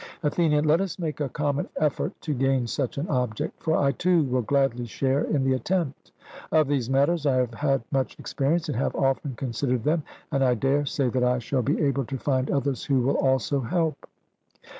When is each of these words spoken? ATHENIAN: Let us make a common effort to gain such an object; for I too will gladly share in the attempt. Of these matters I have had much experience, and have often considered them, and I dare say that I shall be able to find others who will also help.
ATHENIAN: 0.23 0.65
Let 0.65 0.81
us 0.81 0.97
make 0.97 1.19
a 1.19 1.29
common 1.29 1.69
effort 1.79 2.19
to 2.21 2.33
gain 2.33 2.65
such 2.65 2.97
an 2.97 3.07
object; 3.07 3.61
for 3.61 3.77
I 3.77 3.91
too 3.91 4.23
will 4.23 4.41
gladly 4.41 4.87
share 4.87 5.25
in 5.25 5.43
the 5.43 5.53
attempt. 5.53 6.11
Of 6.51 6.67
these 6.67 6.89
matters 6.89 7.27
I 7.27 7.35
have 7.35 7.53
had 7.53 7.83
much 7.91 8.17
experience, 8.17 8.67
and 8.67 8.77
have 8.79 8.95
often 8.95 9.35
considered 9.35 9.83
them, 9.83 10.01
and 10.31 10.43
I 10.43 10.55
dare 10.55 10.87
say 10.87 11.09
that 11.09 11.23
I 11.23 11.37
shall 11.37 11.61
be 11.61 11.79
able 11.79 12.05
to 12.05 12.17
find 12.17 12.49
others 12.49 12.83
who 12.85 13.01
will 13.01 13.17
also 13.17 13.59
help. 13.61 14.09